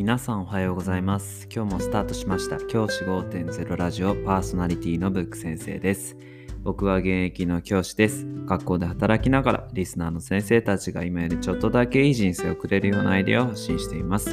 [0.00, 1.46] 皆さんおはようございます。
[1.54, 2.56] 今日もスタートしました。
[2.56, 6.16] 教師5.0ラジオパーソナリティのブック先生です。
[6.62, 8.26] 僕は現役の教師です。
[8.46, 14.30] 学校で働きながらリスナーの先生たちが今よりちょっとだけいい人生をくれるようなアイデアを発信しています。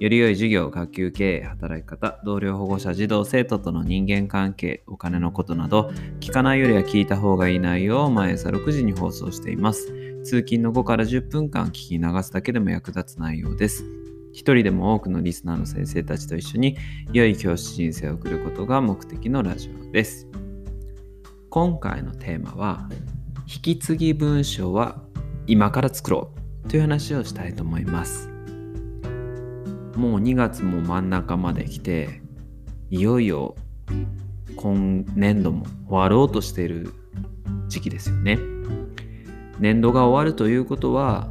[0.00, 9.86] より良い授業、学級経営、働き方、同僚保護者、児童、生徒との人間関係、お金のことなど、聞かないよりは聞いた方がいい内容を毎朝6時に放送しています。
[10.24, 13.84] 通勤の5から10分間聞き流すだけでも役立つ内容です。
[14.36, 16.76] 一人でも多くのリスナーの先生たちと一緒に
[17.10, 20.28] 良い教師人生を送ることが目的のラジオです。
[21.48, 22.86] 今回のテーマは
[23.46, 25.00] 引き継ぎ文章は
[25.46, 26.34] 今から作ろ
[26.66, 28.28] うという話をしたいと思います。
[29.96, 32.20] もう2月も真ん中まで来て
[32.90, 33.56] いよいよ
[34.54, 36.92] 今年度も終わろうとしている
[37.68, 38.38] 時期ですよね。
[39.58, 41.30] 年度が終わるということは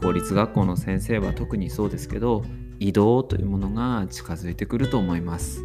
[0.00, 2.42] 公立学校の先生は特にそうですけど
[2.78, 5.62] 移動というものが近づいてくると思います。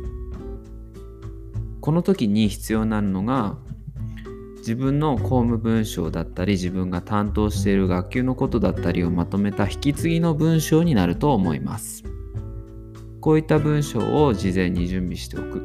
[1.82, 3.58] この時に必要なのが
[4.58, 12.04] 自分の公務文書だったり自分が担当している学級のことだったりをまとめた引き継ぎの文章になると思います。
[13.22, 15.64] こういった文章を事前に準備しておく。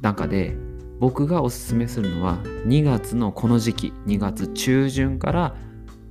[0.00, 0.56] 中で
[1.00, 5.56] 僕がおすすめするのは2月のこの時期2月中旬から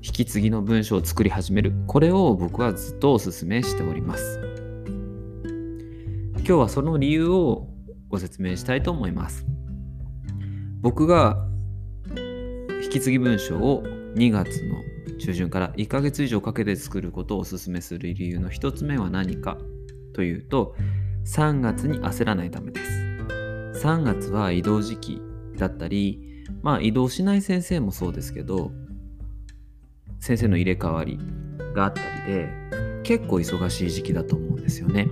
[0.08, 1.74] 引き継ぎの文章を作り始める。
[1.86, 4.40] これを僕はずっとおすすめしております。
[6.38, 7.68] 今日はその理由を
[8.08, 9.46] ご説明したいと思います。
[10.80, 11.46] 僕が
[12.82, 13.84] 引き継ぎ文章を
[14.16, 14.78] 2月の
[15.20, 19.58] 中旬から1ヶ月以上かけて作ることをおすすめする理由の1つ目は何か。
[20.14, 20.74] というと
[21.26, 23.86] 3月に焦らないためです。
[23.86, 25.22] 3月は移動時期
[25.58, 28.72] だったりまあ移動しない先生もそうですけど
[30.20, 31.20] 先生の入れ替わり
[31.76, 32.50] があったりで
[33.04, 35.08] 結構忙しい時期だと思うんですよね。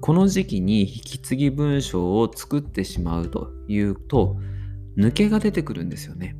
[0.00, 4.36] この時期に引き継ぎ文章を作ってしまうというと
[4.96, 6.36] 抜けが出てくるんですよね。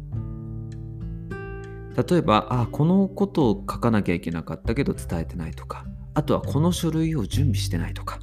[1.97, 8.19] 例えば、あ、このことを書かなきゃいけなかったけど伝えてないとか、あとはこの書類を準備してないとか、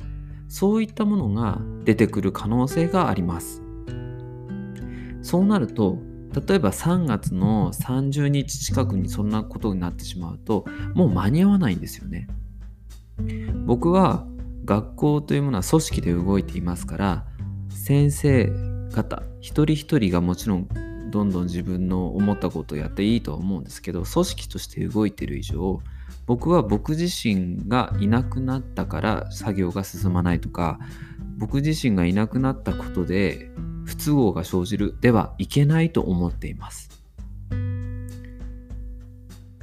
[0.48, 3.62] そういったものが出てくる可能性があります。
[5.22, 6.00] そうなると、
[6.34, 12.28] 例えば3月の30日近くにそんなことになってしまうともう間に合わないんですよね。
[13.66, 14.26] 僕は
[14.66, 17.26] 学校というものは組織で動いていますから
[17.70, 18.50] 先生
[18.94, 20.68] 方一人一人がもちろん
[21.10, 25.82] どんどん自分の思ったことをやっていいとは思うんですけど組織として動いている以上
[26.28, 30.80] 僕は僕自身がいなくなったから作業が進まないとか
[31.38, 33.50] 僕自身がいなくなったことで
[33.90, 36.90] 不都合が生じるではいけないと思っています。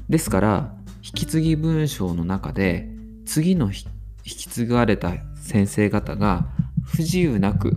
[0.09, 2.89] ですから引き継ぎ文章の中で
[3.25, 3.85] 次の引
[4.25, 6.49] き継がれた先生方が
[6.85, 7.77] 不自由なく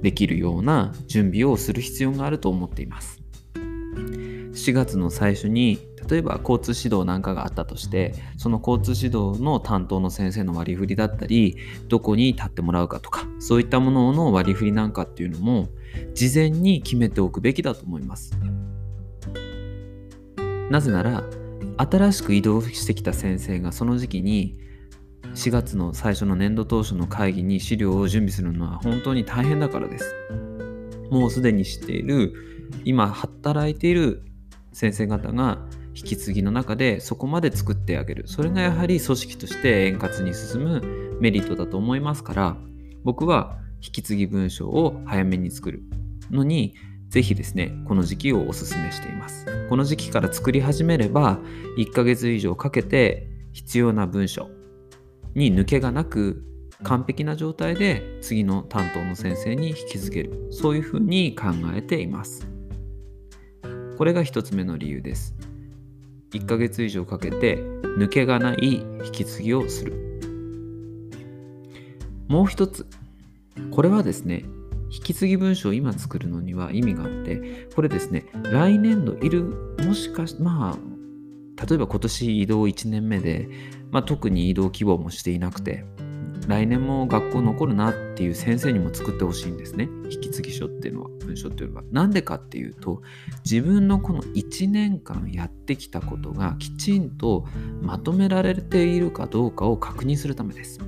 [0.00, 3.20] できるような準備をする必要があると思っています。
[3.54, 11.56] 4月の最初に例えば交通指導なんかがあったとしてその交通指導の担当の先生の割り振りだったり
[11.88, 15.68] どこに立ってもらうかとかそういったものの割り振りなんかっていうのも
[16.14, 18.36] 事前に決めておくべきだと思います。
[20.70, 21.22] なぜなら
[21.76, 24.56] 新しく移動してきた先生がその時期に
[25.34, 30.14] 4月の最初の年度当初の会議に資料を準備するのは本当に大変だからです。
[31.10, 32.34] もうすでに知っている
[32.84, 34.24] 今働いている
[34.72, 35.58] 先生方が
[35.94, 38.24] 引き継ぎの中でそこまで作ってあげる。
[38.26, 42.56] それがやはり組織として円滑に進むメリットだと思いますから
[43.04, 45.82] 僕は引き継ぎ文章を早めに作る
[46.30, 46.74] のに
[47.08, 49.46] ぜひですねこの時期をおすすめしています。
[49.68, 51.38] この時期から作り始めれば
[51.78, 54.48] 1ヶ月以上かけて必要な文章
[55.34, 56.44] に抜けがなく
[56.82, 60.48] 完璧な状態で次の担当の先生に引き継げる。
[60.50, 62.46] そういうふうに考えています。
[63.98, 65.34] これが1つ目の理由です。
[66.32, 67.56] 1ヶ月以上かけて
[67.98, 69.92] 抜けがない引き継ぎをする。
[72.28, 72.86] もう一つ。
[73.70, 74.44] これはですね
[74.90, 79.44] 引き継ぎ文書を今作るのには意味があってこれですね来年度いる
[79.84, 83.48] もしかしまあ例えば今年移動1年目で、
[83.90, 85.84] まあ、特に移動希望もしていなくて
[86.48, 89.88] 来年も学校残るなっていう先生にも作ってほしいんですね。
[90.10, 91.84] 引き継ぎ書っていうのは文書っていうのは。
[91.92, 93.02] なんでかっていうと
[93.44, 97.46] 自分のこの1年間やってきたことがきちんと
[97.80, 100.80] まとめられているかどうかを確認するためです。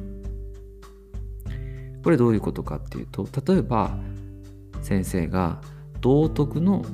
[2.02, 3.96] これどういうことかっていうと例えば
[4.82, 5.62] 先生が
[6.00, 6.84] 道徳の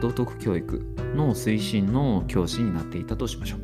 [0.00, 0.82] 道徳教育
[1.14, 3.60] の推進の教師になっていたとしましょう。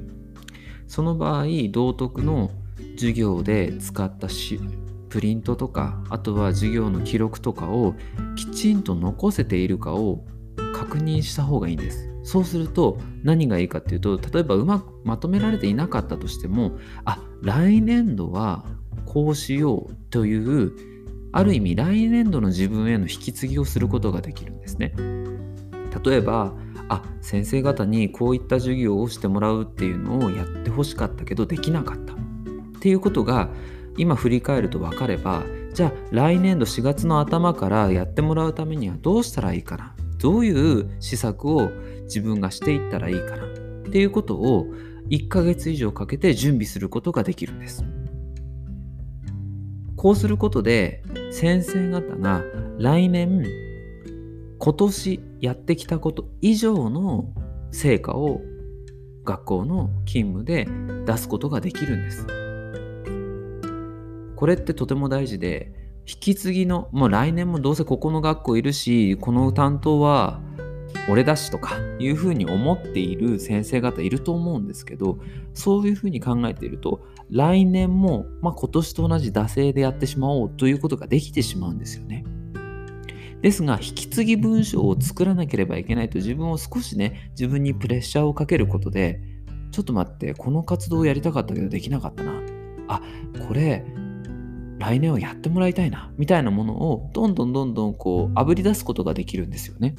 [0.87, 2.51] その場合道徳の
[2.97, 4.61] 授業で使ったし
[5.09, 7.95] プリントとかあとは授業の記録とかを
[8.35, 10.25] きちんと残せているかを
[10.75, 12.11] 確認した方がいいんです。
[12.23, 16.73] そうすると何がいいかっていうと例えばうまくまとめられていなかったとしても
[17.05, 18.65] あ来年度は
[19.05, 20.73] こうしようという
[21.31, 24.93] ある意味来年度の自分への引き継ぎをすることができるんですね。
[26.05, 26.53] 例えば
[26.89, 32.26] あ先生方にこういった授業をしてもらうっていうのをやってほしかったけどできなかった。
[32.87, 33.49] っていうことが
[33.97, 35.43] 今振り返ると分かれば
[35.75, 39.97] じゃあ来年度4月の頭からやってもらうためにはどうしたらいいかな？
[40.19, 41.73] どういう施策を
[42.05, 43.45] 自分がしていったらいいかな？
[43.45, 43.49] っ
[43.91, 44.69] ていうことを
[45.11, 47.85] 1ヶ月以上かけて準備することができるんです。
[49.97, 51.03] こうすることで
[51.33, 52.45] 先生方が
[52.79, 53.43] 来年
[54.61, 57.33] 今年やってきたこと以上の
[57.73, 58.43] 成果を
[59.25, 60.69] 学校の勤務で
[61.05, 62.46] 出すことができるんです。
[64.37, 65.73] これってとても大事で
[66.07, 70.41] 引き継ぎのもう来年もどうせここの学校いるしこの担当は
[71.09, 75.19] 俺だしとかいうふうに思っている先生方いると思うんですけど
[75.55, 82.25] そういうふうに考えていると来年も、まあ、今年と同じ惰性でやってしまおうということができてしまうんですよね。
[83.43, 89.21] ですが引き継ぎ文章を作らなければいけないと自分を少しね自分にプレッシャーをかけることで
[89.73, 92.33] ちょっと待ってこの活動をやりたかったけどできなかったな
[92.89, 93.03] あ
[93.47, 93.85] これ
[94.79, 99.95] 来年はやってもらいたいなみたいなものをどんどんどんどんこうあぶり出すことができるんですよね。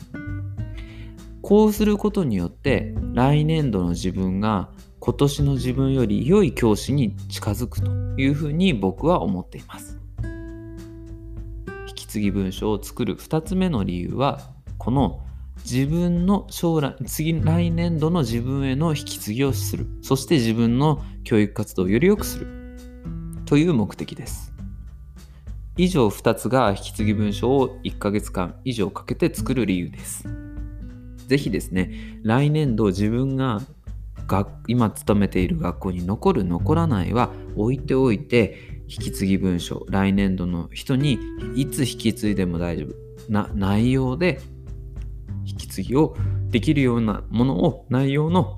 [1.41, 4.69] こうすることによって来年度の自分が
[4.99, 9.99] 今年の自分より良い教師に近づくというふうに僕は思っています。
[11.87, 14.41] 引き継ぎ文書を作る2つ目の理由は
[14.77, 15.21] この
[15.63, 22.47] 自分の将来次来年度の自分への引き継ぎをするそして自分の教育活動をより良くする
[23.45, 24.56] という目的です。
[25.77, 30.25] 以上2つが引き継ぎ文書を1ヶ月間以上かけて作る理由です。
[31.27, 33.61] ぜひですね、来年度自分が
[34.67, 38.57] 今勤めている学校に残る残らないは置いておいて
[38.87, 41.19] 引き継ぎ文書来年度の人に
[41.55, 44.41] いつ引き継いでも大丈夫な内容で
[45.45, 46.15] 引き継ぎを
[46.49, 48.57] できるようなものを内容の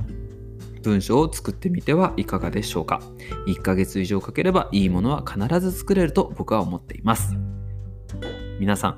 [0.82, 3.02] 文章を作ってみてはいかがでしょうか。
[3.48, 7.36] 1ヶ月以上かければいいものは必ず作れると僕は思っています。
[8.60, 8.98] 皆さん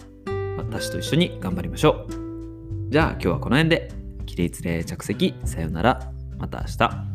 [0.57, 2.91] 私と一緒に頑張りましょう。
[2.91, 3.91] じゃあ今日はこの辺で。
[4.25, 5.35] 起立例着席。
[5.45, 6.11] さよなら。
[6.37, 7.10] また明日。